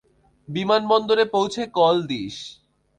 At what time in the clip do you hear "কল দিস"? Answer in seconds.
1.69-2.35